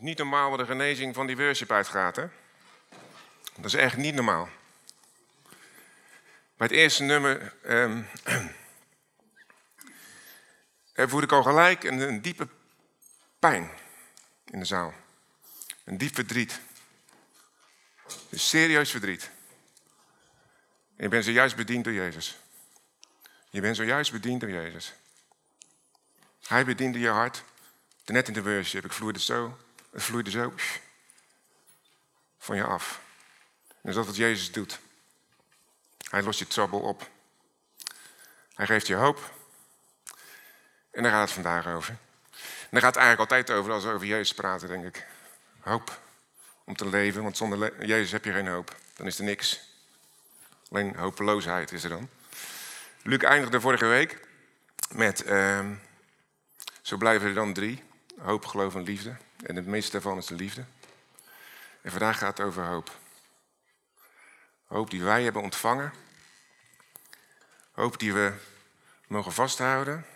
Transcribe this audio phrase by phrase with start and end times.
[0.00, 2.26] niet normaal waar de genezing van die worship uitgaat, hè?
[3.54, 4.48] Dat is echt niet normaal.
[6.56, 8.08] Bij het eerste nummer um,
[10.94, 12.48] voelde ik al gelijk een, een diepe
[13.38, 13.70] pijn
[14.44, 14.94] in de zaal.
[15.84, 16.60] Een diep verdriet.
[18.30, 19.30] Een serieus verdriet.
[20.96, 22.38] En je bent zojuist bediend door Jezus.
[23.50, 24.94] Je bent zojuist bediend door Jezus.
[26.46, 27.44] Hij bediende je hart.
[28.06, 29.58] Net in de worship, ik vloeide zo,
[29.90, 30.52] het vloeide zo
[32.38, 33.00] van je af.
[33.82, 34.80] Dat is wat Jezus doet.
[36.10, 37.08] Hij lost je trouble op.
[38.54, 39.30] Hij geeft je hoop.
[40.90, 41.96] En daar gaat het vandaag over.
[42.30, 45.06] En daar gaat het eigenlijk altijd over als we over Jezus praten, denk ik.
[45.60, 46.00] Hoop
[46.64, 48.76] om te leven, want zonder Jezus heb je geen hoop.
[48.96, 49.60] Dan is er niks.
[50.70, 52.08] Alleen hopeloosheid is er dan.
[53.02, 54.20] Luc eindigde vorige week
[54.90, 55.70] met, uh,
[56.82, 57.82] zo blijven er dan drie.
[58.18, 59.16] Hoop, geloof en liefde.
[59.42, 60.64] En het meeste daarvan is de liefde.
[61.82, 62.98] En vandaag gaat het over hoop.
[64.64, 65.92] Hoop die wij hebben ontvangen.
[67.70, 68.32] Hoop die we
[69.06, 70.06] mogen vasthouden.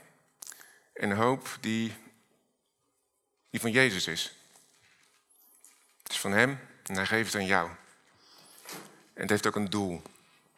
[0.92, 1.94] En hoop die,
[3.50, 4.36] die van Jezus is.
[6.02, 7.70] Het is van Hem en Hij geeft het aan jou.
[9.14, 10.02] En het heeft ook een doel.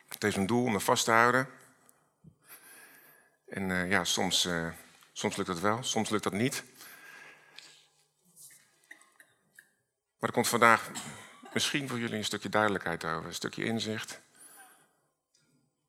[0.09, 1.49] Het heeft een doel om er vast te houden.
[3.49, 4.69] En uh, ja, soms, uh,
[5.13, 6.65] soms lukt dat wel, soms lukt dat niet.
[10.27, 10.91] Maar er komt vandaag
[11.53, 14.21] misschien voor jullie een stukje duidelijkheid over, een stukje inzicht.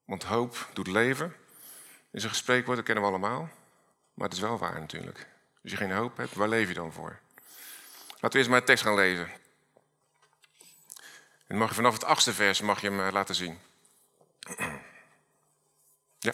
[0.06, 1.36] Want hoop doet leven.
[2.12, 3.50] Is een gespreekwoord, dat kennen we allemaal.
[4.14, 5.28] Maar het is wel waar natuurlijk.
[5.64, 7.20] Als je geen hoop hebt, waar leef je dan voor?
[8.08, 9.30] Laten we eerst maar de tekst gaan lezen.
[11.48, 13.60] En mag je vanaf het achtste vers mag je hem eh, laten zien.
[16.20, 16.34] Ja.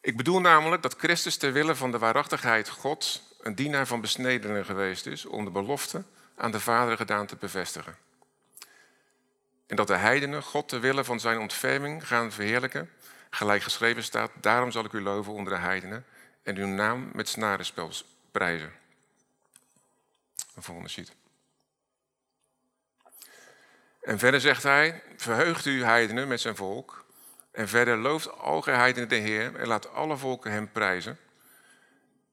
[0.00, 4.64] Ik bedoel namelijk dat Christus ter wille van de waarachtigheid God een dienaar van besnedenen
[4.64, 6.04] geweest is om de belofte
[6.36, 7.96] aan de Vader gedaan te bevestigen.
[9.66, 12.90] En dat de heidenen God ter wille van zijn ontferming gaan verheerlijken,
[13.30, 16.04] gelijk geschreven staat, daarom zal ik u loven onder de heidenen
[16.42, 17.90] en uw naam met snarenspel
[18.30, 18.72] prijzen.
[20.54, 21.12] Een volgende sheet.
[24.00, 27.04] En verder zegt hij, verheugt u heidenen met zijn volk.
[27.50, 31.18] En verder looft al heidenen de Heer en laat alle volken hem prijzen.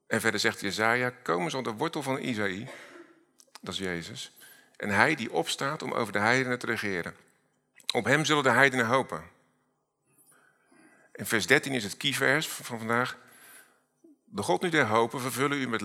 [0.07, 2.67] En verder zegt Jezaja, kom eens onder de wortel van Isaïe,
[3.59, 4.31] dat is Jezus.
[4.77, 7.15] En hij die opstaat om over de heidenen te regeren.
[7.93, 9.23] Op hem zullen de heidenen hopen.
[11.11, 13.17] In vers 13 is het kievers van vandaag.
[14.25, 15.81] De God nu der hopen vervullen u met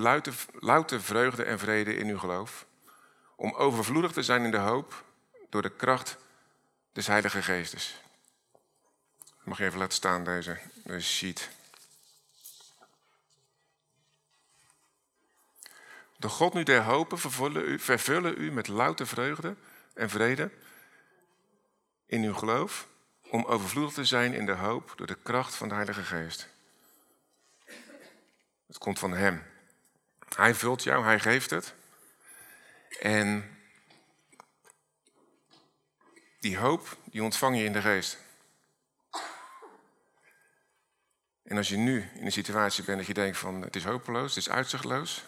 [0.61, 2.67] louter vreugde en vrede in uw geloof.
[3.37, 5.05] Om overvloedig te zijn in de hoop
[5.51, 6.17] door de kracht
[6.93, 8.01] des Heilige Geestes.
[9.45, 11.51] Mag je even laten staan deze, deze sheet.
[16.25, 19.57] De God nu der hopen vervullen u, vervullen u met louter vreugde
[19.95, 20.51] en vrede
[22.07, 22.89] in uw geloof,
[23.29, 26.49] om overvloedig te zijn in de hoop door de kracht van de Heilige Geest.
[28.67, 29.43] Het komt van Hem.
[30.37, 31.75] Hij vult jou, Hij geeft het.
[33.01, 33.59] En
[36.41, 38.19] die hoop, die ontvang je in de geest.
[41.43, 44.35] En als je nu in een situatie bent dat je denkt van het is hopeloos,
[44.35, 45.25] het is uitzichtloos,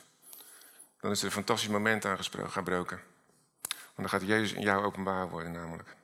[1.00, 3.00] dan is er een fantastisch moment aangebroken.
[3.68, 5.96] Want dan gaat Jezus in jou openbaar worden namelijk.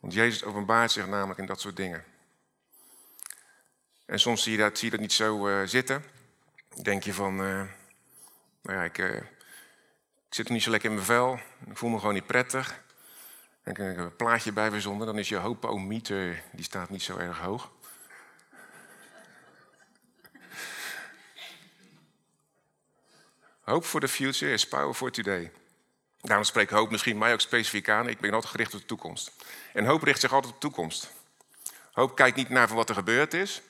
[0.00, 2.04] Want Jezus openbaart zich namelijk in dat soort dingen.
[4.06, 6.04] En soms zie je dat, zie je dat niet zo uh, zitten.
[6.82, 7.62] Denk je van, uh,
[8.62, 11.38] nou ja, ik, uh, ik zit niet zo lekker in mijn vel.
[11.66, 12.80] Ik voel me gewoon niet prettig.
[13.62, 17.16] En ik heb een plaatje bij verzonden, dan is je hopometer, die staat niet zo
[17.16, 17.71] erg hoog.
[23.62, 25.52] Hope for the future is power for today.
[26.20, 28.08] Daarom spreekt hoop misschien mij ook specifiek aan.
[28.08, 29.32] Ik ben altijd gericht op de toekomst.
[29.72, 31.12] En hoop richt zich altijd op de toekomst.
[31.92, 33.62] Hoop kijkt niet naar wat er gebeurd is.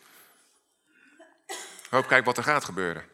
[1.90, 3.04] Hoop kijkt wat er gaat gebeuren.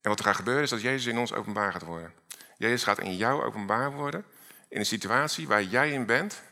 [0.00, 2.14] En wat er gaat gebeuren is dat Jezus in ons openbaar gaat worden.
[2.56, 4.24] Jezus gaat in jou openbaar worden.
[4.68, 6.42] In een situatie waar jij in bent,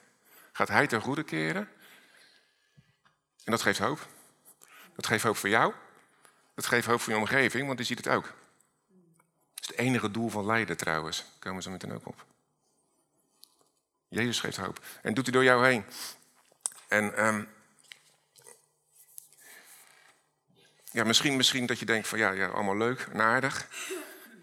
[0.52, 1.68] gaat Hij ten goede keren.
[3.44, 4.06] En dat geeft hoop.
[4.94, 5.72] Dat geeft hoop voor jou.
[6.54, 8.34] Dat geeft hoop voor je omgeving, want die ziet het ook.
[9.60, 11.24] Is het enige doel van lijden trouwens.
[11.38, 12.24] Komen ze meteen ook op.
[14.08, 14.84] Jezus geeft hoop.
[15.02, 15.84] En doet hij door jou heen.
[16.88, 17.48] En um,
[20.90, 23.68] ja, misschien, misschien dat je denkt van ja, ja, allemaal leuk en aardig.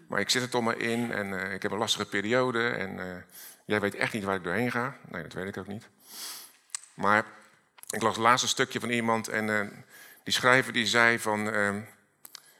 [0.08, 2.68] Maar ik zit er toch maar in en uh, ik heb een lastige periode.
[2.68, 3.16] En uh,
[3.64, 4.96] jij weet echt niet waar ik doorheen ga.
[5.08, 5.88] Nee, dat weet ik ook niet.
[6.94, 7.24] Maar
[7.90, 9.60] ik las het laatste stukje van iemand en uh,
[10.22, 11.46] die schrijver die zei van...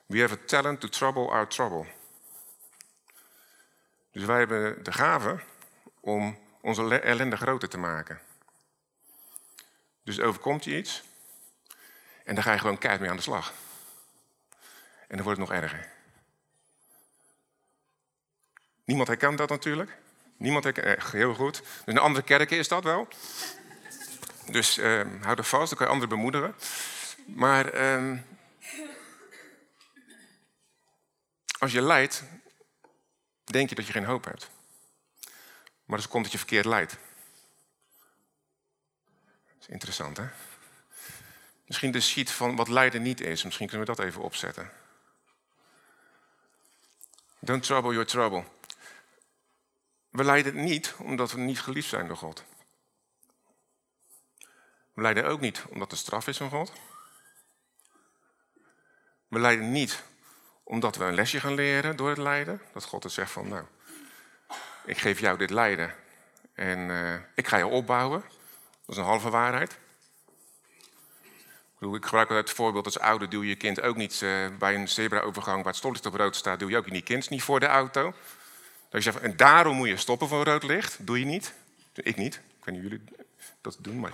[0.09, 1.87] We have a talent to trouble our trouble.
[4.13, 5.41] Dus wij hebben de gave
[6.01, 8.21] om onze ellende groter te maken.
[10.03, 11.03] Dus overkomt je iets
[12.25, 13.53] en dan ga je gewoon keihard mee aan de slag.
[15.09, 15.93] En dan wordt het nog erger.
[18.85, 19.99] Niemand herkent dat natuurlijk.
[20.37, 21.63] Niemand herkent, eh, heel goed.
[21.85, 23.09] Dus in andere kerken is dat wel.
[24.51, 26.55] Dus uh, hou er vast, dan kan je anderen bemoedigen.
[27.27, 28.19] Maar uh,
[31.59, 32.23] als je lijdt,
[33.45, 34.51] denk je dat je geen hoop hebt.
[35.85, 36.93] Maar dus komt dat je verkeerd lijdt.
[39.47, 40.29] Dat is interessant, hè?
[41.67, 43.45] Misschien de sheet van wat lijden niet is.
[43.45, 44.71] Misschien kunnen we dat even opzetten.
[47.39, 48.45] Don't trouble your trouble.
[50.09, 52.45] We lijden niet omdat we niet geliefd zijn door God.
[54.93, 56.73] We lijden ook niet omdat er straf is van God.
[59.29, 60.03] We lijden niet
[60.69, 62.61] omdat we een lesje gaan leren door het lijden.
[62.73, 63.65] Dat God het zegt van, nou,
[64.85, 65.95] ik geef jou dit lijden
[66.55, 68.21] en uh, ik ga je opbouwen.
[68.87, 69.79] Dat is een halve waarheid.
[71.81, 74.89] Ik, ik gebruik het voorbeeld als ouder duw je kind ook niet uh, bij een
[74.89, 77.67] zebraovergang waar het stoplicht op rood staat, duw je ook je kind niet voor de
[77.67, 78.15] auto.
[78.91, 81.07] Dat je zegt, en daarom moet je stoppen voor rood licht.
[81.07, 81.53] Doe je niet.
[81.95, 82.35] Ik niet.
[82.35, 83.05] Ik weet jullie
[83.61, 84.13] dat doen, maar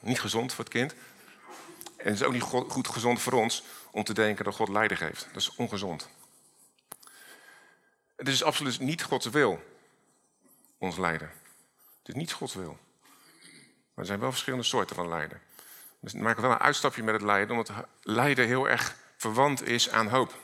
[0.00, 0.94] niet gezond voor het kind.
[1.96, 3.64] En het is ook niet goed gezond voor ons
[3.98, 5.26] om te denken dat God lijden geeft.
[5.26, 6.08] Dat is ongezond.
[8.16, 9.62] Het is absoluut niet Gods wil,
[10.78, 11.28] ons lijden.
[11.98, 12.78] Het is niet Gods wil.
[13.42, 15.40] Maar er zijn wel verschillende soorten van lijden.
[16.00, 17.70] Dus we maken wel een uitstapje met het lijden, omdat
[18.02, 20.34] lijden heel erg verwant is aan hoop.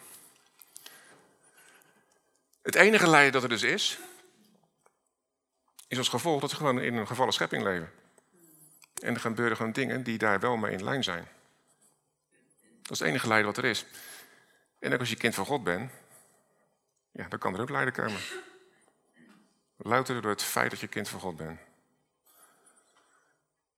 [2.62, 3.98] Het enige lijden dat er dus is,
[5.88, 7.92] is als gevolg dat we gewoon in een gevallen schepping leven.
[8.94, 11.28] En er gebeuren gewoon dingen die daar wel mee in lijn zijn.
[12.84, 13.86] Dat is het enige lijden wat er is.
[14.78, 15.90] En ook als je kind van God bent,
[17.10, 18.20] ja, dan kan er ook lijden komen.
[19.76, 21.60] Louter door het feit dat je kind van God bent.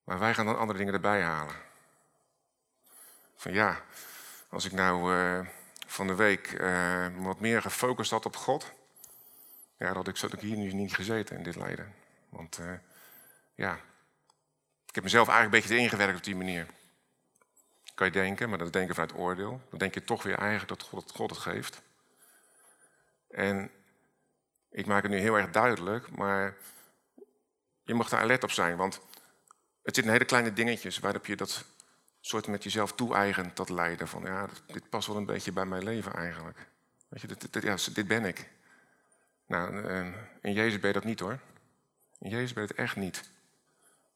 [0.05, 1.55] Maar wij gaan dan andere dingen erbij halen.
[3.37, 3.85] Van ja,
[4.49, 5.47] als ik nou uh,
[5.87, 8.73] van de week uh, wat meer gefocust had op God,
[9.79, 11.95] ja, had ik, ik hier nu niet gezeten in dit lijden.
[12.29, 12.73] Want uh,
[13.55, 13.75] ja,
[14.87, 16.67] ik heb mezelf eigenlijk een beetje ingewerkt op die manier.
[17.97, 19.61] Kan je denken, maar dat denken vanuit oordeel.
[19.71, 21.83] Dan denk je toch weer eigenlijk dat God, God het geeft.
[23.29, 23.71] En
[24.71, 26.57] ik maak het nu heel erg duidelijk, maar
[27.83, 28.77] je mag daar alert op zijn.
[28.77, 29.01] Want
[29.83, 31.65] het zit in hele kleine dingetjes waarop je dat
[32.21, 34.09] soort met jezelf toe-eigent, dat lijden.
[34.09, 36.59] Van ja, dit past wel een beetje bij mijn leven eigenlijk.
[37.09, 38.49] Weet je, dit, ja, dit ben ik.
[39.47, 40.07] Nou, eh,
[40.41, 41.39] in Jezus ben je dat niet hoor.
[42.19, 43.31] In Jezus ben je het echt niet.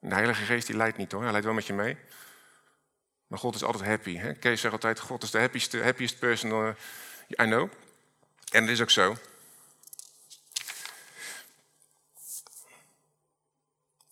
[0.00, 1.96] De Heilige Geest die leidt niet hoor, hij leidt wel met je mee.
[3.30, 4.16] Maar God is altijd happy.
[4.16, 4.34] Hè?
[4.34, 6.68] Kees zegt altijd, God is de happiest, happiest person uh,
[7.28, 7.70] I know.
[8.50, 9.16] En dat is ook zo.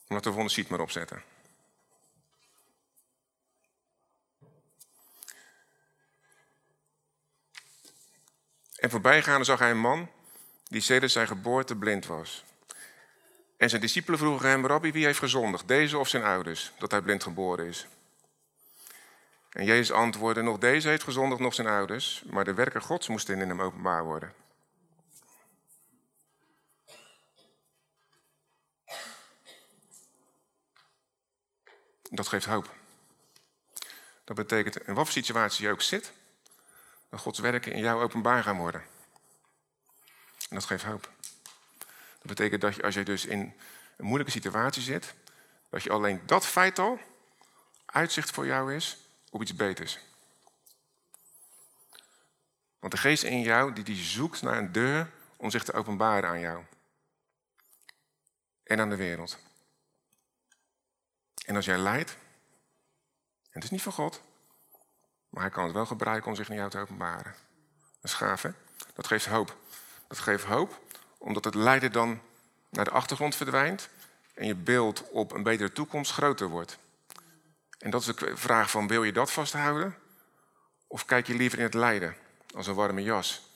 [0.07, 1.23] We de sheet maar opzetten.
[8.77, 10.11] En voorbijgaande zag hij een man
[10.65, 12.45] die sedert zijn geboorte blind was.
[13.57, 17.01] En zijn discipelen vroegen hem, Rabbi, wie heeft gezondigd, deze of zijn ouders, dat hij
[17.01, 17.87] blind geboren is?
[19.59, 23.41] En Jezus antwoordde, nog deze heeft gezondigd, nog zijn ouders, maar de werken Gods moesten
[23.41, 24.35] in hem openbaar worden.
[32.11, 32.75] Dat geeft hoop.
[34.25, 36.13] Dat betekent, in wat situatie je ook zit,
[37.09, 38.81] dat Gods werken in jou openbaar gaan worden.
[40.49, 41.11] En dat geeft hoop.
[42.19, 43.55] Dat betekent dat je, als je dus in
[43.97, 45.15] een moeilijke situatie zit,
[45.69, 47.01] dat je alleen dat feit al
[47.87, 49.99] uitzicht voor jou is op iets beters.
[52.79, 56.29] Want de geest in jou, die, die zoekt naar een deur om zich te openbaren
[56.29, 56.65] aan jou.
[58.63, 59.39] En aan de wereld.
[61.45, 64.23] En als jij lijdt, en het is niet van God,
[65.29, 67.35] maar hij kan het wel gebruiken om zich naar jou te openbaren.
[68.01, 68.51] Dat is gaaf, hè?
[68.95, 69.57] Dat geeft hoop.
[70.07, 70.81] Dat geeft hoop,
[71.19, 72.21] omdat het lijden dan
[72.71, 73.89] naar de achtergrond verdwijnt
[74.35, 76.79] en je beeld op een betere toekomst groter wordt.
[77.79, 79.97] En dat is de vraag van, wil je dat vasthouden?
[80.87, 82.17] Of kijk je liever in het lijden,
[82.55, 83.47] als een warme jas?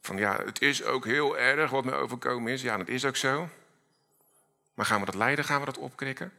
[0.00, 2.62] Van ja, het is ook heel erg wat me overkomen is.
[2.62, 3.48] Ja, dat is ook zo.
[4.74, 6.32] Maar gaan we dat lijden, gaan we dat opkrikken?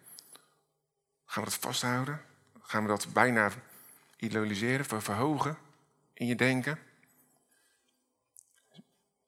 [1.25, 2.25] Gaan we dat vasthouden?
[2.62, 3.51] Gaan we dat bijna
[4.17, 5.58] idealiseren, verhogen
[6.13, 6.79] in je denken?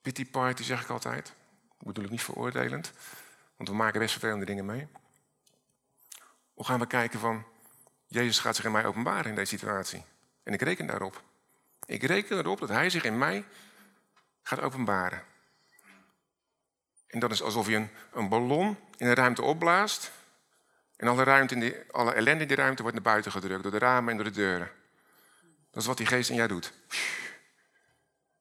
[0.02, 1.32] Pity party zeg ik altijd.
[1.78, 2.92] Dat bedoel ik niet veroordelend,
[3.56, 4.88] want we maken best vervelende dingen mee.
[6.54, 7.44] Of gaan we kijken van,
[8.12, 10.04] Jezus gaat zich in mij openbaren in deze situatie.
[10.42, 11.22] En ik reken daarop.
[11.86, 13.44] Ik reken erop dat hij zich in mij
[14.42, 15.24] gaat openbaren.
[17.06, 20.10] En dat is alsof je een, een ballon in een ruimte opblaast.
[20.96, 23.72] En alle, ruimte in die, alle ellende in die ruimte wordt naar buiten gedrukt door
[23.72, 24.70] de ramen en door de deuren.
[25.70, 26.72] Dat is wat die geest in jou doet.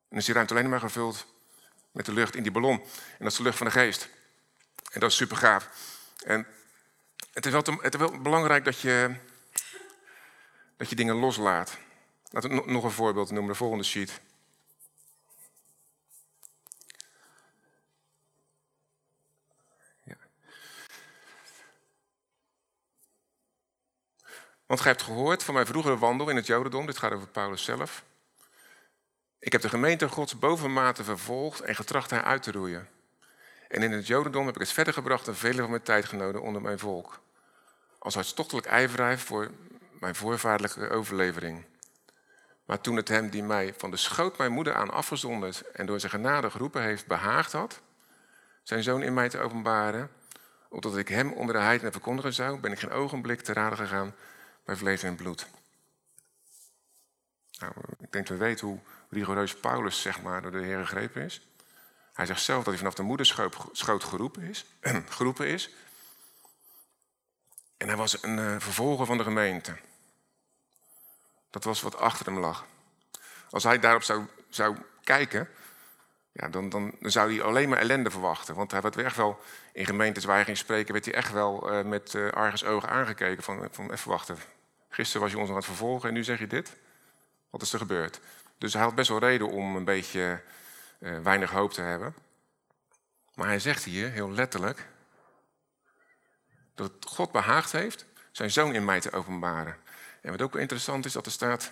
[0.10, 1.26] En is die ruimte alleen maar gevuld
[1.92, 2.80] met de lucht in die ballon.
[2.82, 4.10] En dat is de lucht van de geest.
[4.92, 5.70] En dat is super gaaf.
[6.24, 6.48] En
[7.34, 9.16] het is wel, het is wel belangrijk dat je,
[10.82, 11.78] dat je dingen loslaat.
[12.30, 14.22] Laten we nog een voorbeeld noemen, de volgende sheet.
[24.66, 27.64] Want gij hebt gehoord van mijn vroegere wandel in het Jodendom, dit gaat over Paulus
[27.64, 28.04] zelf.
[29.40, 32.90] Ik heb de gemeente Gods bovenmate vervolgd en getracht haar uit te roeien.
[33.68, 36.62] En in het Jodendom heb ik het verder gebracht en vele van mijn tijdgenoten onder
[36.62, 37.20] mijn volk.
[38.00, 39.52] Als hartstochtelijk ijverij voor
[40.02, 41.66] mijn voorvaderlijke overlevering.
[42.66, 46.00] Maar toen het hem die mij van de schoot mijn moeder aan afgezonderd en door
[46.00, 47.82] zijn genade geroepen heeft, behaagd had,
[48.64, 50.10] zijn zoon in mij te openbaren,
[50.70, 54.16] opdat ik hem onder de heidenen verkondigen zou, ben ik geen ogenblik te raden gegaan
[54.66, 55.48] bij vlees en bloed.
[57.60, 58.80] Nou, ik denk dat we weten hoe
[59.10, 61.48] rigoureus Paulus zeg maar, door de Heer gegrepen is.
[62.14, 64.66] Hij zegt zelf dat hij vanaf de moederschoot geroepen is.
[65.10, 65.70] geroepen is.
[67.78, 69.78] En hij was een uh, vervolger van de gemeente.
[71.52, 72.66] Dat was wat achter hem lag.
[73.50, 75.50] Als hij daarop zou, zou kijken,
[76.32, 78.56] ja, dan, dan, zou hij alleen maar ellende verwachten.
[78.56, 79.40] Want hij werd echt wel,
[79.74, 83.44] in gemeentes waar hij ging spreken, werd hij echt wel uh, met uh, argusogen aangekeken.
[83.44, 84.38] Van, van even wachten,
[84.90, 86.78] gisteren was je ons aan het vervolgen en nu zeg je dit.
[87.50, 88.20] Wat is er gebeurd?
[88.58, 90.42] Dus hij had best wel reden om een beetje
[91.24, 92.16] weinig hoop te hebben.
[93.36, 94.88] Maar hij zegt hier heel letterlijk
[96.76, 99.78] dat God behaagd heeft zijn zoon in mij te openbaren.
[100.22, 101.72] En wat ook interessant is, dat er staat.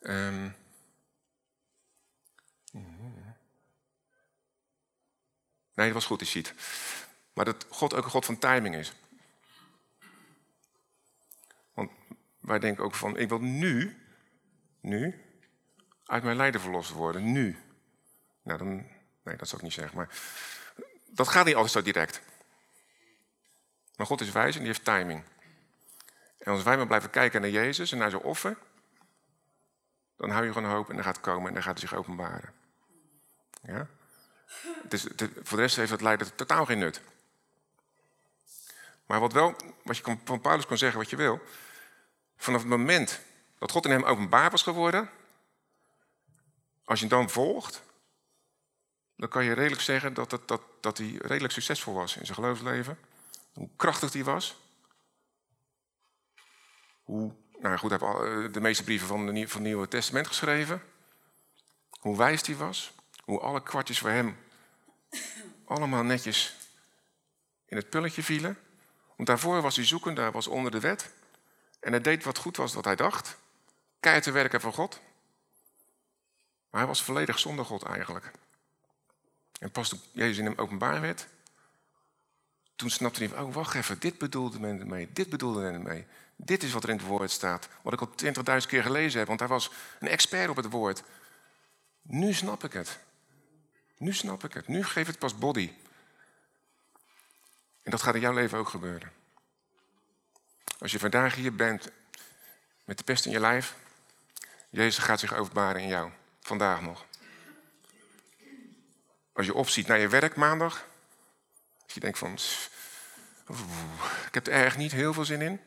[0.00, 0.56] Um,
[5.74, 6.54] nee, dat was goed, die sheet.
[7.32, 8.92] Maar dat God ook een God van timing is.
[11.74, 11.90] Want
[12.40, 13.96] wij denken ook van, ik wil nu,
[14.80, 15.24] nu,
[16.04, 17.32] uit mijn lijden verlost worden.
[17.32, 17.58] Nu.
[18.42, 18.74] Nou, dan,
[19.22, 19.96] nee, dat zou ik niet zeggen.
[19.96, 20.08] Maar
[21.06, 22.20] dat gaat niet altijd zo direct.
[23.96, 25.24] Maar God is wijs en die heeft timing.
[26.46, 28.56] En als wij maar blijven kijken naar Jezus en naar zijn offer,
[30.16, 31.98] dan hou je gewoon hoop en dan gaat het komen en dan gaat hij zich
[31.98, 32.52] openbaren.
[33.62, 33.86] Ja?
[35.42, 37.00] Voor de rest heeft het lijden totaal geen nut.
[39.06, 41.40] Maar wat wel, wat je van Paulus kon zeggen wat je wil,
[42.36, 43.20] vanaf het moment
[43.58, 45.10] dat God in hem openbaar was geworden,
[46.84, 47.82] als je hem dan volgt,
[49.16, 52.98] dan kan je redelijk zeggen dat, dat, dat hij redelijk succesvol was in zijn geloofsleven.
[53.52, 54.64] Hoe krachtig hij was.
[57.06, 60.82] Hoe, nou goed, hij heeft de meeste brieven van, de, van het Nieuwe Testament geschreven.
[62.00, 62.92] Hoe wijs hij was.
[63.24, 64.36] Hoe alle kwartjes voor hem
[65.64, 66.56] allemaal netjes
[67.66, 68.58] in het pulletje vielen.
[69.16, 71.12] Want daarvoor was hij zoekend, daar was onder de wet.
[71.80, 73.36] En hij deed wat goed was wat hij dacht.
[74.00, 75.00] Keihard te werken voor God.
[76.70, 78.30] Maar hij was volledig zonder God eigenlijk.
[79.58, 81.28] En pas toen Jezus in hem openbaar werd,
[82.76, 86.06] toen snapte hij, oh wacht even, dit bedoelde men ermee, dit bedoelde men ermee.
[86.36, 88.10] Dit is wat er in het woord staat, wat ik al
[88.60, 91.02] 20.000 keer gelezen heb, want hij was een expert op het woord.
[92.02, 92.98] Nu snap ik het.
[93.96, 94.68] Nu snap ik het.
[94.68, 95.72] Nu geeft het pas body.
[97.82, 99.12] En dat gaat in jouw leven ook gebeuren.
[100.78, 101.90] Als je vandaag hier bent
[102.84, 103.74] met de pest in je lijf,
[104.70, 106.10] Jezus gaat zich openbaren in jou.
[106.40, 107.04] Vandaag nog.
[109.32, 110.84] Als je opziet naar je werk maandag.
[111.84, 112.38] Als je denkt van,
[114.26, 115.60] ik heb er erg niet heel veel zin in.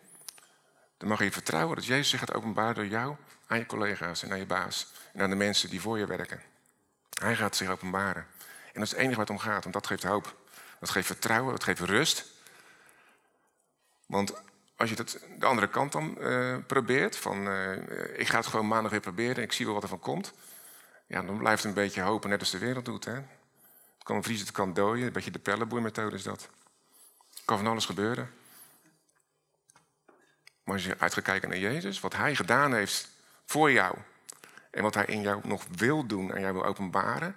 [0.99, 3.15] Dan mag je vertrouwen dat Jezus zich gaat openbaren door jou
[3.47, 4.87] aan je collega's en aan je baas.
[5.13, 6.41] En aan de mensen die voor je werken.
[7.19, 8.25] Hij gaat zich openbaren.
[8.65, 10.35] En dat is het enige het om gaat, want dat geeft hoop.
[10.79, 12.25] Dat geeft vertrouwen, dat geeft rust.
[14.05, 14.33] Want
[14.75, 18.67] als je het de andere kant dan uh, probeert, van uh, ik ga het gewoon
[18.67, 20.33] maandag weer proberen, ik zie wel wat er van komt.
[21.07, 23.05] Ja, dan blijft een beetje hopen, net als de wereld doet.
[23.05, 23.13] Hè?
[23.13, 25.07] Het kan vriezen, het kan dooien.
[25.07, 26.41] Een beetje de pellenboermethode is dat.
[27.33, 28.38] Er kan van alles gebeuren.
[30.69, 33.09] Maar als je uit gaat kijken naar Jezus, wat Hij gedaan heeft
[33.45, 33.97] voor jou.
[34.71, 37.35] En wat Hij in jou nog wil doen en jou wil openbaren.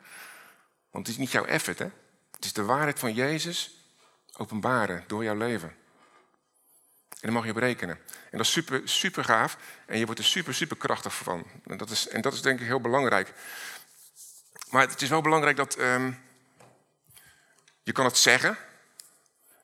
[0.91, 1.89] Want het is niet jouw effort, hè?
[2.31, 3.87] Het is de waarheid van Jezus
[4.37, 5.69] openbaren door jouw leven.
[7.09, 7.97] En daar mag je op rekenen.
[8.07, 9.57] En dat is super, super gaaf.
[9.87, 11.47] En je wordt er super, super krachtig van.
[11.67, 13.33] En dat is, en dat is denk ik heel belangrijk.
[14.71, 16.23] Maar het is wel belangrijk dat um,
[17.83, 18.57] je kan het zeggen.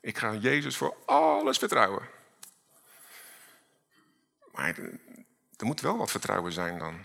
[0.01, 2.17] Ik ga Jezus voor alles vertrouwen.
[5.57, 7.05] Er moet wel wat vertrouwen zijn dan.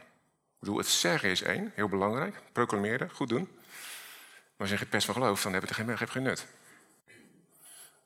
[0.60, 2.42] bedoel, het zeggen is één, heel belangrijk.
[2.52, 3.50] Proclameren, goed doen.
[3.54, 6.48] Maar als je geen pers van gelooft, dan heb je geen, geen nut.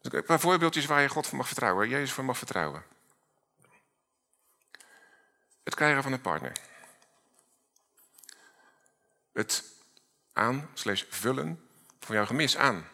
[0.01, 2.84] Dus een paar voorbeeldjes waar je God voor mag vertrouwen, Jezus voor mag vertrouwen.
[5.63, 6.51] Het krijgen van een partner.
[9.34, 9.63] Het
[10.34, 11.68] aan, slash vullen
[12.00, 12.88] van jouw gemis aan.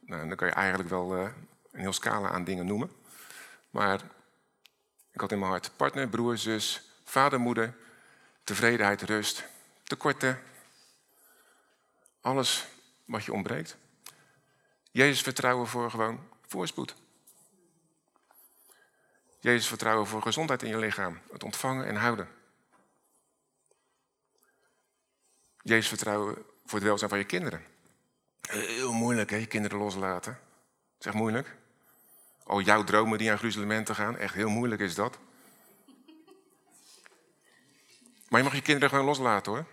[0.00, 2.92] Nou, dan kan je eigenlijk wel een heel scala aan dingen noemen.
[3.70, 4.00] Maar
[5.16, 7.76] ik had in mijn hart partner, broer, zus, vader, moeder,
[8.44, 9.44] tevredenheid, rust,
[9.82, 10.42] tekorten.
[12.20, 12.66] Alles
[13.04, 13.76] wat je ontbreekt.
[14.90, 16.94] Jezus vertrouwen voor gewoon voorspoed.
[19.40, 21.20] Jezus vertrouwen voor gezondheid in je lichaam.
[21.32, 22.28] Het ontvangen en houden.
[25.62, 27.64] Jezus vertrouwen voor het welzijn van je kinderen.
[28.40, 30.40] Heel moeilijk, hè, je kinderen loslaten.
[30.98, 31.56] Echt moeilijk.
[32.46, 35.18] Al jouw dromen die aan gruzelementen gaan, echt heel moeilijk is dat.
[38.28, 39.64] Maar je mag je kinderen gewoon loslaten hoor.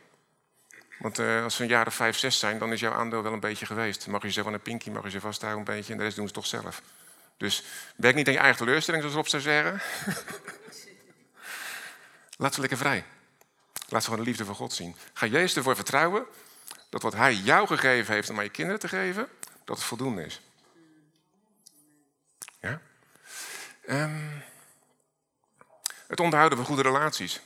[1.00, 3.34] Want uh, als ze een jaar of vijf, zes zijn, dan is jouw aandeel wel
[3.34, 4.08] een beetje geweest.
[4.08, 6.16] Mag je ze van een pinky, mag je ze vasthouden een beetje en de rest
[6.16, 6.82] doen ze toch zelf.
[7.38, 7.64] Dus
[7.96, 9.82] werk niet aan je eigen teleurstelling, zoals Rob zou zeggen.
[12.38, 13.06] Laat ze lekker vrij.
[13.88, 14.96] Laat ze gewoon de liefde van God zien.
[15.14, 16.26] Ga Jezus ervoor vertrouwen
[16.90, 19.28] dat wat Hij jou gegeven heeft om aan je kinderen te geven,
[19.66, 20.42] dat het voldoende is.
[23.90, 24.44] Um,
[26.08, 27.42] het onderhouden van goede relaties.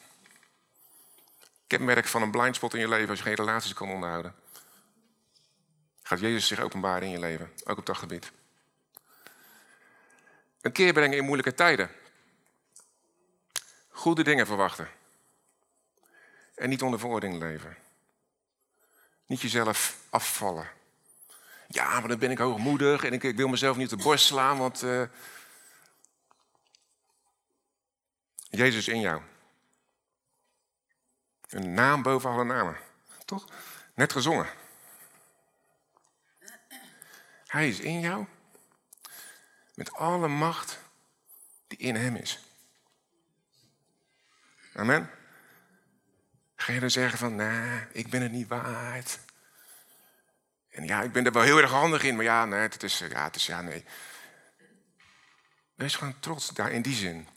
[1.67, 4.35] Kenmerk van een blindspot in je leven als je geen relaties kan onderhouden.
[6.03, 8.31] Gaat Jezus zich openbaren in je leven, ook op dat gebied.
[10.61, 11.89] Een keer brengen in moeilijke tijden.
[13.89, 14.89] Goede dingen verwachten.
[16.55, 17.77] En niet onder veroordeling leven.
[19.25, 20.69] Niet jezelf afvallen.
[21.67, 24.25] Ja, maar dan ben ik hoogmoedig en ik, ik wil mezelf niet op de borst
[24.25, 25.03] slaan, want uh,
[28.49, 29.21] Jezus in jou.
[31.49, 32.77] Een naam boven alle namen.
[33.25, 33.47] Toch?
[33.93, 34.47] Net gezongen.
[37.47, 38.25] Hij is in jou.
[39.73, 40.79] Met alle macht
[41.67, 42.39] die in hem is.
[44.73, 45.09] Amen.
[46.55, 49.19] Ga je dan zeggen van, nee, ik ben het niet waard.
[50.69, 52.97] En ja, ik ben er wel heel erg handig in, maar ja, nee, het is,
[52.97, 53.85] ja, het is, ja, nee.
[55.75, 57.27] Wees gewoon trots daar in die zin.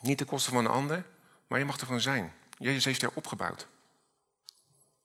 [0.00, 1.04] Niet ten koste van een ander,
[1.46, 2.34] maar je mag er gewoon zijn.
[2.58, 3.68] Jezus heeft jou opgebouwd.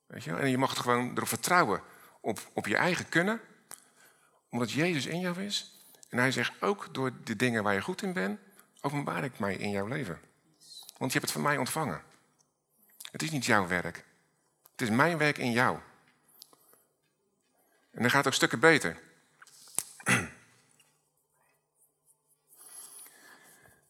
[0.06, 0.36] Weet je?
[0.36, 1.82] En je mag er gewoon erop vertrouwen
[2.22, 3.42] op, op je eigen kunnen,
[4.50, 5.80] omdat Jezus in jou is.
[6.10, 8.40] En hij zegt ook door de dingen waar je goed in bent,
[8.82, 10.20] openbaar ik mij in jouw leven.
[10.98, 12.04] Want je hebt het van mij ontvangen.
[13.12, 14.06] Het is niet jouw werk.
[14.72, 15.80] Het is mijn werk in jou.
[17.92, 18.98] En dan gaat het ook stukken beter.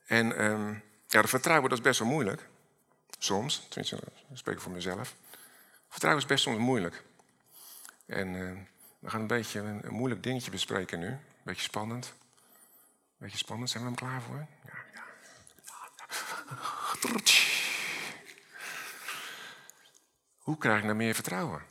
[0.05, 0.83] En um,
[1.15, 2.47] ja, dat vertrouwen dat is best wel moeilijk.
[3.17, 3.95] Soms, tenminste,
[4.31, 5.15] ik spreek voor mezelf.
[5.89, 7.03] Vertrouwen is best soms moeilijk.
[8.05, 8.51] En uh,
[8.99, 11.07] we gaan een beetje een, moeilijk dingetje bespreken nu.
[11.07, 12.13] Een beetje spannend.
[13.17, 13.69] Beetje spannend.
[13.69, 14.47] Zijn we er klaar voor?
[14.65, 15.03] Ja, ja.
[20.37, 21.61] Hoe krijg ik nou meer vertrouwen?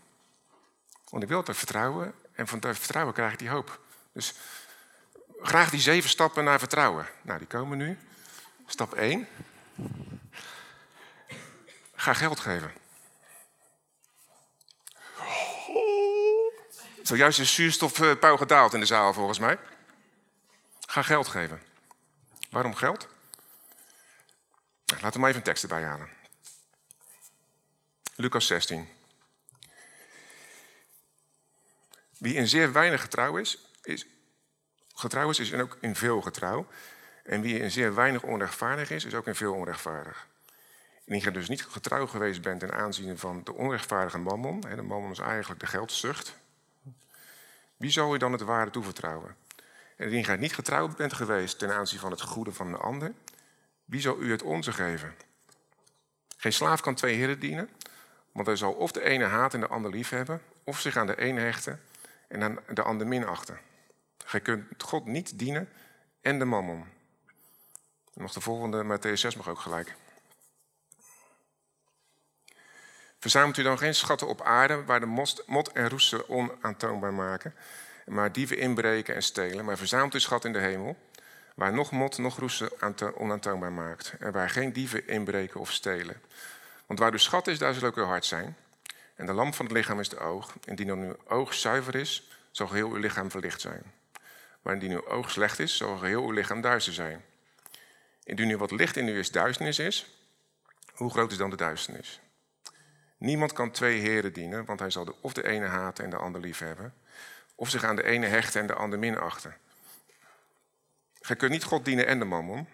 [1.09, 3.81] Want ik wil toch vertrouwen en van dat vertrouwen krijg ik die hoop.
[4.13, 4.35] Dus
[5.41, 7.07] graag die zeven stappen naar vertrouwen.
[7.23, 7.99] Nou, die komen nu.
[8.67, 9.29] Stap 1.
[11.95, 12.73] Ga geld geven.
[17.03, 19.59] Zojuist is zuurstofpeil gedaald in de zaal volgens mij.
[20.87, 21.63] Ga geld geven.
[22.51, 23.09] Waarom geld?
[24.87, 26.09] Nou, laten we maar even een tekst erbij halen.
[28.15, 28.89] Lucas 16.
[32.19, 34.07] Wie in zeer weinig getrouw is, is
[34.95, 36.67] getrouw is, is en ook in veel getrouw.
[37.25, 40.27] En wie in zeer weinig onrechtvaardig is, is ook in veel onrechtvaardig.
[41.05, 45.11] En je dus niet getrouw geweest bent ten aanzien van de onrechtvaardige mammon, de mammon
[45.11, 46.37] is eigenlijk de geldzucht,
[47.77, 49.37] wie zal je dan het ware toevertrouwen?
[49.97, 53.13] En indien gij niet getrouw bent geweest ten aanzien van het goede van de ander,
[53.85, 55.15] wie zal u het onze geven?
[56.37, 57.71] Geen slaaf kan twee heren dienen,
[58.33, 61.07] want hij zal of de ene haat en de ander lief hebben, of zich aan
[61.07, 61.81] de een hechten
[62.29, 63.59] en aan de ander minachten.
[64.25, 65.69] Gij kunt God niet dienen
[66.21, 66.85] en de mammon.
[68.15, 69.95] Nog de volgende, Matthäus 6 mag ook gelijk.
[73.19, 77.55] Verzamelt u dan geen schatten op aarde waar de mot en roesten onaantoonbaar maken,
[78.07, 80.97] maar dieven inbreken en stelen, maar verzamelt u schat in de hemel,
[81.55, 82.71] waar nog mot nog roesten
[83.17, 86.21] onaantoonbaar maakt, en waar geen dieven inbreken of stelen.
[86.87, 88.57] Want waar uw schat is, daar zal ook uw hart zijn.
[89.15, 90.53] En de lamp van het lichaam is de oog.
[90.65, 93.93] Indien uw oog zuiver is, zal geheel uw lichaam verlicht zijn.
[94.63, 97.25] Maar indien uw oog slecht is, zal geheel uw lichaam duister zijn.
[98.25, 100.07] Indien nu wat licht in u is duisternis is,
[100.93, 102.21] hoe groot is dan de duisternis?
[103.17, 106.17] Niemand kan twee heren dienen, want hij zal de, of de ene haten en de
[106.17, 106.95] ander lief hebben,
[107.55, 109.57] of zich aan de ene hechten en de ander minachten.
[111.21, 112.69] Gij kunt niet God dienen en de mammon.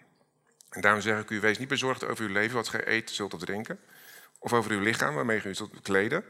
[0.69, 3.33] En daarom zeg ik u, wees niet bezorgd over uw leven, wat gij eet, zult
[3.33, 3.79] of drinken,
[4.39, 6.23] of over uw lichaam, waarmee u zult kleden.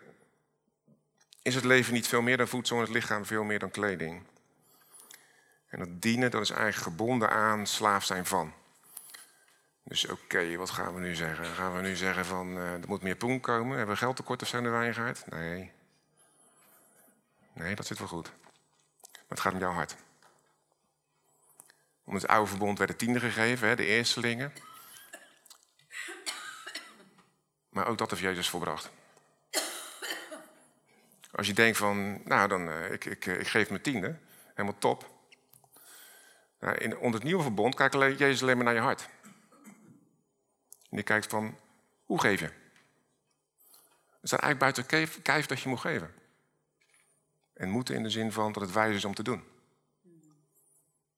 [1.41, 4.23] Is het leven niet veel meer dan voedsel en het lichaam veel meer dan kleding?
[5.67, 8.53] En dat dienen, dat is eigenlijk gebonden aan slaaf zijn van.
[9.84, 11.46] Dus oké, wat gaan we nu zeggen?
[11.46, 13.78] Gaan we nu zeggen van uh, er moet meer poen komen?
[13.78, 15.30] Hebben we geldtekort of zijn de wijngaard?
[15.30, 15.72] Nee.
[17.54, 18.32] Nee, dat zit wel goed.
[19.02, 19.96] Maar het gaat om jouw hart.
[22.04, 24.54] Om het oude verbond werden tienden gegeven, hè, de eerstelingen.
[27.70, 28.89] Maar ook dat heeft Jezus volbracht.
[31.32, 34.17] Als je denkt van, nou dan, uh, ik, ik, ik geef mijn tiende,
[34.54, 35.10] helemaal top.
[36.60, 39.10] Nou, in, onder het nieuwe verbond kijkt Jezus alleen maar naar je hart.
[40.91, 41.58] En die kijkt van,
[42.06, 42.45] hoe geef je?
[44.19, 46.13] Het staat eigenlijk buiten kijf dat je moet geven.
[47.54, 49.43] En moeten in de zin van dat het wijs is om te doen.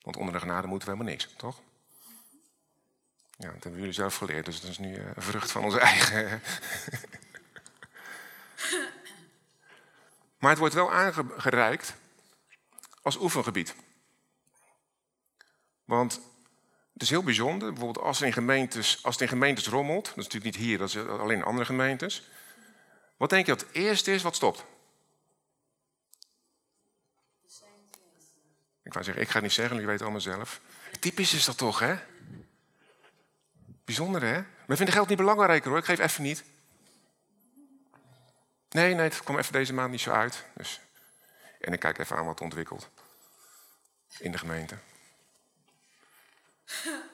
[0.02, 1.62] Want onder de genade moeten we helemaal niks, toch?
[3.38, 5.80] Ja, dat hebben jullie zelf geleerd, dus dat is nu eh, een vrucht van onze
[5.92, 6.42] eigen.
[10.38, 11.96] maar het wordt wel aangereikt
[13.02, 13.76] als oefengebied.
[15.86, 16.22] Want
[16.94, 20.24] het is heel bijzonder, bijvoorbeeld als, in gemeentes, als het in gemeentes rommelt, dat is
[20.24, 22.30] natuurlijk niet hier, dat is alleen in andere gemeentes.
[23.18, 24.66] Wat denk je dat het eerste is wat stopt?
[28.84, 30.62] Ik wou zeggen, ik ga het niet zeggen, jullie weten allemaal zelf.
[31.00, 31.96] Typisch is dat toch, hè?
[33.86, 34.34] Bijzonder, hè?
[34.34, 35.80] Maar ik vind geld niet belangrijker, hoor.
[35.80, 36.44] Ik geef even niet.
[38.70, 40.46] Nee, nee, het kwam even deze maand niet zo uit.
[40.56, 40.82] Dus.
[41.60, 42.90] En ik kijk even aan wat ontwikkelt
[44.18, 44.78] in de gemeente.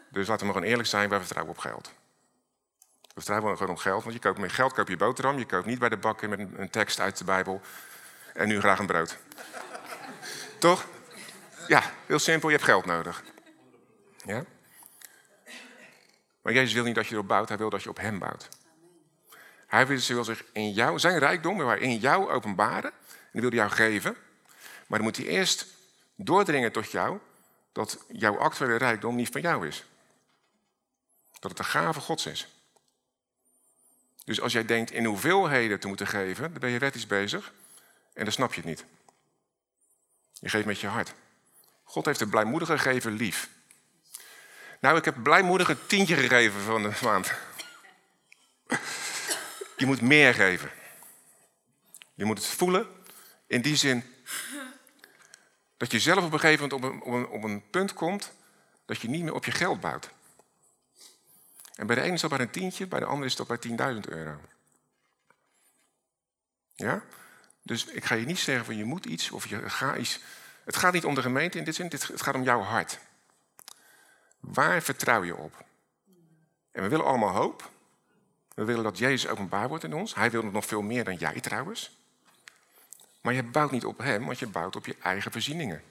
[0.10, 1.92] Dus laten we gewoon eerlijk zijn, wij vertrouwen op geld.
[3.02, 5.38] We vertrouwen gewoon op geld, want je koopt met geld koop je boterham.
[5.38, 7.62] Je koopt niet bij de bakker met een tekst uit de Bijbel
[8.34, 9.18] en nu graag een brood.
[10.60, 10.86] Toch?
[11.68, 13.24] Ja, heel simpel, je hebt geld nodig.
[14.26, 14.44] Ja?
[16.42, 18.50] Maar Jezus wil niet dat je erop bouwt, hij wil dat je op hem bouwt.
[19.68, 22.92] Hij wil zich in jou, zijn rijkdom hij in jou openbaren.
[23.10, 24.16] En die wil jou geven.
[24.88, 25.66] Maar dan moet hij eerst
[26.16, 27.20] doordringen tot jou
[27.80, 29.84] dat jouw actuele rijkdom niet van jou is.
[31.40, 32.48] Dat het een gave Gods is.
[34.26, 37.54] Dus als jij denkt in hoeveelheden te moeten geven, dan ben je wettisch bezig
[38.14, 38.86] en dan snap je het niet.
[40.34, 41.14] Je geeft met je hart.
[41.84, 43.50] God heeft een blijmoedige gegeven lief.
[44.80, 47.32] Nou, ik heb blijmoedig een tientje gegeven van de maand.
[49.78, 50.72] Je moet meer geven.
[52.14, 52.88] Je moet het voelen
[53.48, 54.04] in die zin
[55.80, 58.32] dat je zelf op een gegeven moment op een, op op een punt komt
[58.86, 60.10] dat je niet meer op je geld bouwt.
[61.76, 63.60] En bij de ene is dat bij een tientje, bij de andere is dat bij
[63.94, 64.40] 10.000 euro.
[66.76, 67.04] Ja?
[67.62, 70.20] Dus ik ga je niet zeggen van je moet iets of je gaat iets.
[70.64, 73.00] Het gaat niet om de gemeente in dit zin, het gaat om jouw hart.
[74.40, 75.66] Waar vertrouw je op?
[76.72, 77.72] En we willen allemaal hoop.
[78.54, 80.16] We willen dat Jezus openbaar wordt in ons.
[80.16, 81.99] Hij wil nog veel meer dan jij trouwens.
[83.22, 85.84] Maar je bouwt niet op hem, want je bouwt op je eigen voorzieningen.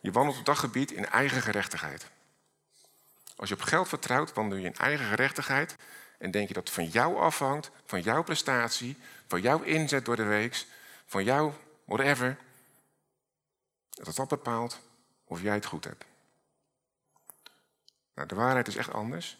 [0.00, 2.06] Je wandelt op dat gebied in eigen gerechtigheid.
[3.36, 5.76] Als je op geld vertrouwt, wandel je in eigen gerechtigheid
[6.18, 10.16] en denk je dat het van jou afhangt, van jouw prestatie, van jouw inzet door
[10.16, 10.66] de week,
[11.06, 12.36] van jouw whatever,
[13.90, 14.80] dat dat bepaalt
[15.24, 16.04] of jij het goed hebt.
[18.14, 19.38] Nou, de waarheid is echt anders.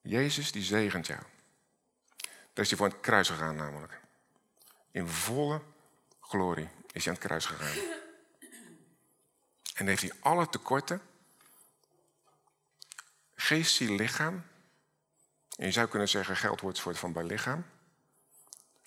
[0.00, 1.20] Jezus die zegent jou.
[2.52, 4.00] Daar is hij voor het kruis gegaan namelijk.
[4.96, 5.62] In volle
[6.20, 7.76] glorie is hij aan het kruis gegaan.
[9.74, 11.00] En heeft hij alle tekorten,
[13.34, 14.44] geest, ziel, lichaam.
[15.56, 17.66] En je zou kunnen zeggen, geld wordt soort van bij lichaam.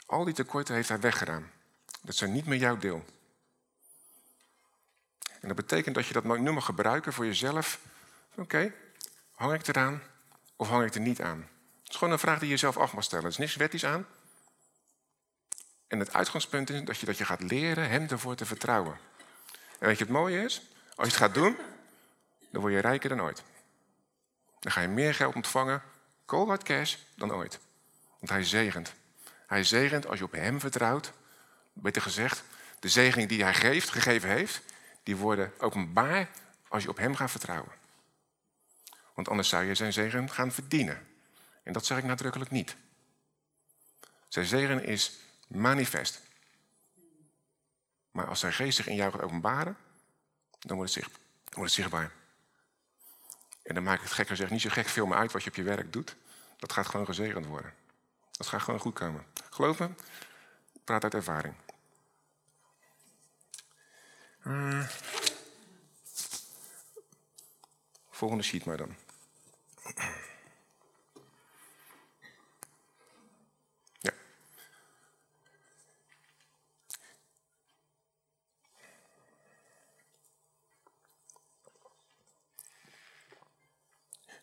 [0.06, 1.52] Al die tekorten heeft hij weggedaan.
[2.02, 3.06] Dat zijn niet meer jouw deel.
[5.40, 7.80] En dat betekent dat je dat nu mag gebruiken voor jezelf.
[8.36, 8.74] Oké,
[9.32, 10.02] hang ik eraan
[10.56, 11.50] of hang ik er niet aan?
[11.80, 13.26] Het is gewoon een vraag die je jezelf af mag stellen.
[13.26, 14.08] Er is niks wettisch aan.
[15.90, 18.98] En het uitgangspunt is dat je, dat je gaat leren hem ervoor te vertrouwen.
[19.80, 20.62] En weet je het mooie is?
[20.96, 21.58] Als je het gaat doen,
[22.52, 23.44] dan word je rijker dan ooit.
[24.60, 25.82] Dan ga je meer geld ontvangen,
[26.26, 27.60] cold hard cash, dan ooit.
[28.20, 28.94] Want hij zegent.
[29.48, 31.12] Hij zegent als je op hem vertrouwt.
[31.74, 32.44] Beter gezegd,
[32.80, 34.62] de zegening die hij geeft, gegeven heeft,
[35.04, 36.30] die worden openbaar
[36.68, 37.72] als je op hem gaat vertrouwen.
[39.14, 41.08] Want anders zou je zijn zegen gaan verdienen.
[41.64, 42.76] En dat zeg ik nadrukkelijk niet.
[44.28, 46.22] Zijn zegen is manifest.
[48.12, 49.78] Maar als zijn geest zich in jou gaat openbaren,
[50.60, 52.12] dan wordt het, zicht, wordt het zichtbaar.
[53.62, 55.56] En dan maakt het gek gezegd niet zo gek veel meer uit wat je op
[55.56, 56.16] je werk doet.
[56.58, 57.74] Dat gaat gewoon gezegend worden.
[58.32, 59.26] Dat gaat gewoon goed komen.
[59.50, 59.90] Geloof me,
[60.84, 61.54] praat uit ervaring.
[64.44, 64.90] Uh,
[68.10, 68.96] volgende sheet maar dan.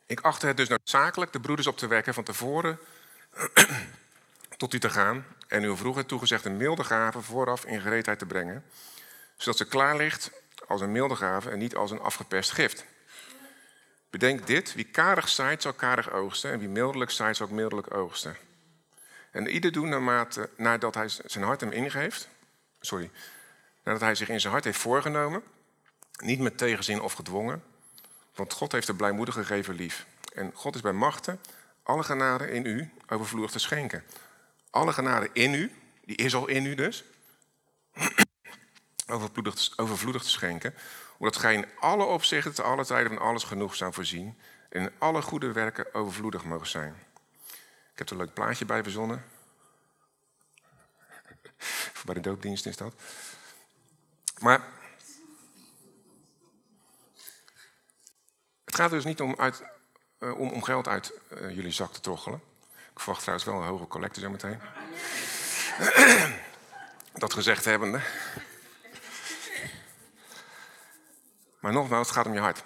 [0.07, 2.79] Ik achtte het dus noodzakelijk de broeders op te wekken van tevoren
[4.57, 8.65] tot u te gaan en uw vroeger toegezegde milde gave vooraf in gereedheid te brengen,
[9.37, 10.31] zodat ze klaar ligt
[10.67, 12.85] als een milde gave en niet als een afgeperst gift.
[14.11, 18.37] Bedenk dit, wie karig zaait zal karig oogsten en wie mildelijk zaait zal mildelijk oogsten.
[19.31, 22.29] En ieder doen naarmate, nadat hij zijn hart hem ingeeft,
[22.81, 23.11] sorry,
[23.83, 25.43] nadat hij zich in zijn hart heeft voorgenomen,
[26.17, 27.63] niet met tegenzin of gedwongen,
[28.37, 30.07] want God heeft de blijmoedige gegeven lief.
[30.35, 31.41] En God is bij machten
[31.87, 34.05] alle genade in u overvloedig te schenken.
[34.71, 35.73] Alle genade in u,
[36.05, 37.05] die is al in u dus,
[39.07, 40.75] overvloedig, overvloedig te schenken,
[41.19, 45.23] omdat gij in alle opzichten, te alle tijden van alles genoegzaam voorzien en in alle
[45.23, 46.95] goede werken overvloedig mogen zijn.
[47.93, 49.25] Ik heb er een leuk plaatje bij verzonnen.
[52.05, 52.95] Bij de doopdienst is dat.
[54.39, 54.61] Maar
[58.77, 59.63] gaat dus niet om, uit,
[60.19, 62.41] uh, om, om geld uit uh, jullie zak te troggelen.
[62.93, 64.61] Ik verwacht trouwens wel een hoge collecte zo meteen.
[67.13, 68.01] dat gezegd hebbende.
[71.61, 72.65] Maar nogmaals, het gaat om je hart.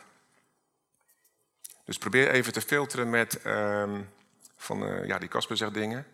[1.84, 4.10] Dus probeer even te filteren met, um,
[4.56, 6.06] van, uh, ja, die Casper zegt dingen.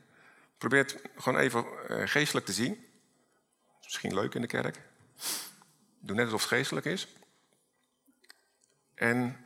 [0.59, 1.65] Probeer gewoon even
[2.09, 2.87] geestelijk te zien.
[3.83, 4.81] Misschien leuk in de kerk.
[5.99, 7.09] Doe net alsof het geestelijk is.
[8.95, 9.46] En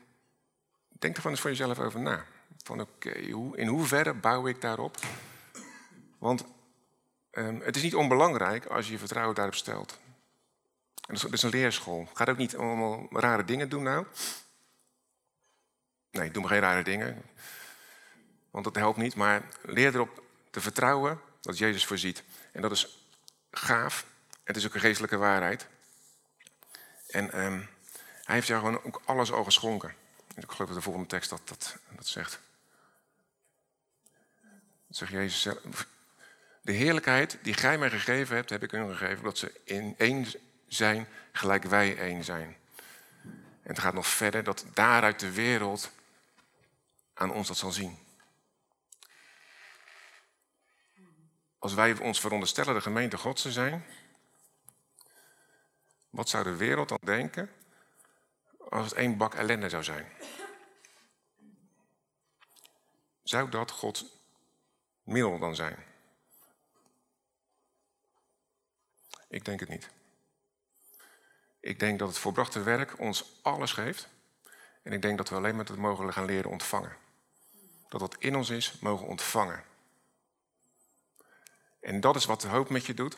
[1.01, 2.25] denk er van eens voor jezelf over na.
[2.63, 3.23] Van oké, okay,
[3.55, 4.97] in hoeverre bouw ik daarop?
[6.19, 6.45] Want
[7.33, 9.99] um, het is niet onbelangrijk als je je vertrouwen daarop stelt.
[11.07, 12.09] En dat is een leerschool.
[12.15, 14.07] Ga ook niet allemaal rare dingen doen nou.
[16.11, 17.23] Nee, doe maar geen rare dingen.
[18.51, 19.15] Want dat helpt niet.
[19.15, 22.23] Maar leer erop te vertrouwen dat Jezus voorziet.
[22.53, 23.07] En dat is
[23.51, 24.07] gaaf.
[24.45, 25.67] Het is ook een geestelijke waarheid.
[27.07, 27.69] En um,
[28.25, 29.95] hij heeft jou gewoon ook alles al geschonken.
[30.35, 32.41] Ik geloof dat de volgende tekst dat, dat, dat zegt.
[34.89, 35.87] Zegt Jezus zelf.
[36.63, 40.27] De heerlijkheid die gij mij gegeven hebt, heb ik hun gegeven, dat ze in één
[40.67, 42.57] zijn gelijk wij één zijn.
[43.63, 45.91] En het gaat nog verder dat daaruit de wereld
[47.15, 47.99] aan ons dat zal zien.
[51.59, 53.85] Als wij ons veronderstellen de gemeente Gods te zijn,
[56.11, 57.51] wat zou de wereld dan denken
[58.71, 60.13] als het één bak ellende zou zijn?
[63.23, 64.05] Zou dat Gods
[65.03, 65.85] middel dan zijn?
[69.29, 69.91] Ik denk het niet.
[71.61, 74.09] Ik denk dat het voorbrachte werk ons alles geeft.
[74.83, 76.97] En ik denk dat we alleen met het mogen gaan leren ontvangen.
[77.89, 79.65] Dat wat in ons is, mogen ontvangen.
[81.81, 83.17] En dat is wat de hoop met je doet.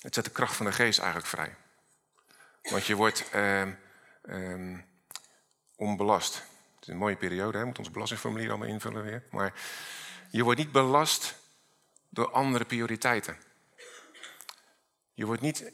[0.00, 1.56] Het zet de kracht van de geest eigenlijk vrij.
[2.62, 3.68] Want je wordt eh,
[4.26, 4.78] eh,
[5.76, 6.34] onbelast.
[6.74, 7.64] Het is een mooie periode, hè?
[7.64, 9.22] moet ons belastingformulier allemaal invullen weer.
[9.30, 9.54] Maar
[10.30, 11.38] je wordt niet belast
[12.08, 13.38] door andere prioriteiten.
[15.14, 15.70] Je wordt niet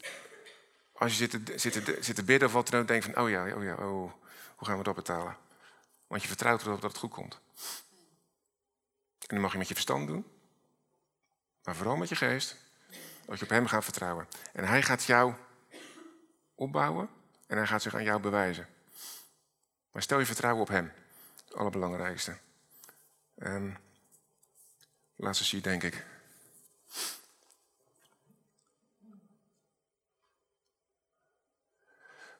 [1.03, 3.55] als je zit te, zit zit bidden of wat dan ook, denk van, oh ja,
[3.55, 4.11] oh ja, oh,
[4.55, 5.37] hoe gaan we dat betalen?
[6.07, 7.39] Want je vertrouwt erop dat het goed komt.
[9.19, 10.25] En dan mag je met je verstand doen,
[11.63, 12.57] maar vooral met je geest,
[13.25, 14.27] dat je op hem gaat vertrouwen.
[14.53, 15.33] En hij gaat jou
[16.55, 17.09] opbouwen
[17.47, 18.67] en hij gaat zich aan jou bewijzen.
[19.91, 20.93] Maar stel je vertrouwen op hem,
[21.45, 22.37] het allerbelangrijkste.
[23.37, 23.77] Um,
[25.15, 26.05] laatste sheet, denk ik.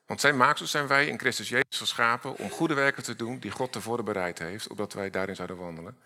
[0.06, 3.52] Want zijn maaksel zijn wij in Christus Jezus geschapen om goede werken te doen die
[3.52, 5.98] God tevoren bereid heeft, opdat wij daarin zouden wandelen.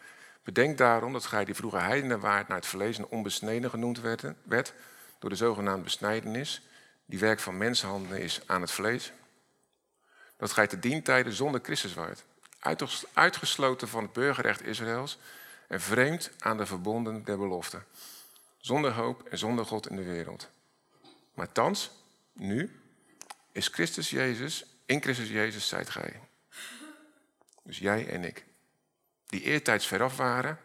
[0.43, 4.23] Bedenk daarom dat gij die vroeger heidenen waard naar het vlees en onbesneden genoemd werd,
[4.43, 4.73] werd
[5.19, 6.61] door de zogenaamde besnijdenis,
[7.07, 9.11] die werk van mensenhanden is aan het vlees.
[10.37, 12.23] Dat gij te dientijden zonder Christus waart,
[13.13, 15.17] uitgesloten van het burgerrecht Israëls
[15.67, 17.81] en vreemd aan de verbonden der belofte,
[18.57, 20.49] zonder hoop en zonder God in de wereld.
[21.33, 21.91] Maar thans,
[22.33, 22.79] nu,
[23.51, 26.21] is Christus Jezus, in Christus Jezus zijt gij.
[27.63, 28.45] Dus jij en ik.
[29.25, 30.59] Die eertijds veraf waren,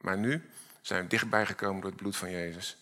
[0.00, 2.76] maar nu zijn dichtbij gekomen door het bloed van Jezus.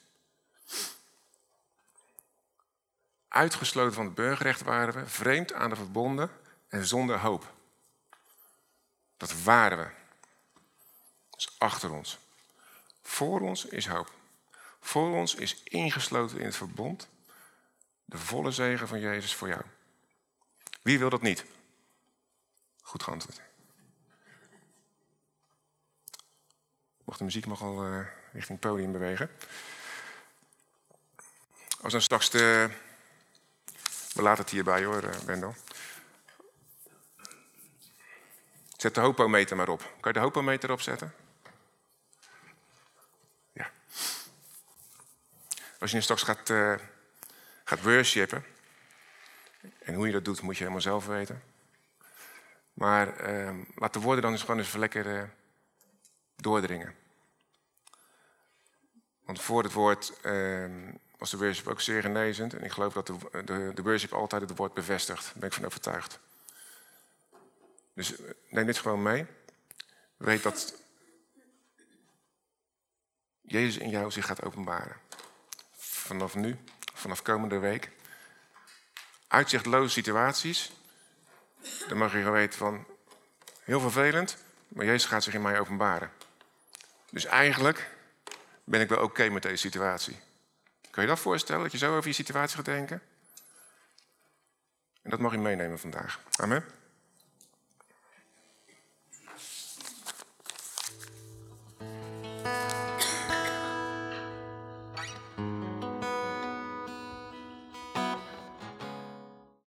[3.37, 6.31] Uitgesloten van het burgerrecht waren we, vreemd aan de verbonden
[6.69, 7.53] en zonder hoop.
[9.17, 9.91] Dat waren we.
[11.31, 12.19] Dat is achter ons.
[13.03, 14.13] Voor ons is hoop.
[14.81, 17.09] Voor ons is ingesloten in het verbond
[18.05, 19.63] de volle zegen van Jezus voor jou.
[20.83, 21.45] Wie wil dat niet?
[22.83, 23.41] Goed geantwoord.
[27.05, 29.31] Mocht de muziek nog al uh, richting het podium bewegen.
[31.81, 32.85] Als dan straks de...
[34.17, 35.55] We laten het hierbij hoor, uh, Wendel.
[38.77, 39.81] Zet de hopometer maar op.
[39.81, 41.15] Kan je de hopometer opzetten?
[43.53, 43.71] Ja.
[45.79, 46.75] Als je straks gaat, uh,
[47.65, 48.45] gaat worshipen.
[49.79, 51.43] En hoe je dat doet, moet je helemaal zelf weten.
[52.73, 55.23] Maar uh, laat de woorden dan eens gewoon eens lekker uh,
[56.37, 56.95] doordringen.
[59.25, 62.55] Want voor het woord uh, was de worship ook zeer genezend.
[62.55, 65.25] En ik geloof dat de, de, de worship altijd het woord bevestigt.
[65.25, 66.19] Daar ben ik van overtuigd.
[67.95, 69.27] Dus eh, neem dit gewoon mee.
[70.17, 70.75] Weet dat
[73.41, 74.97] Jezus in jou zich gaat openbaren.
[75.77, 76.57] Vanaf nu,
[76.95, 77.91] vanaf komende week.
[79.29, 80.73] Uitzichtloze situaties.
[81.89, 82.87] Dan mag je gewoon weten van,
[83.63, 84.37] heel vervelend,
[84.69, 86.11] maar Jezus gaat zich in mij openbaren.
[87.11, 87.91] Dus eigenlijk
[88.65, 90.19] ben ik wel oké met deze situatie.
[90.97, 93.03] Kun je dat voorstellen, dat je zo over je situatie gaat denken?
[95.03, 96.21] En dat mag je meenemen vandaag.
[96.37, 96.65] Amen.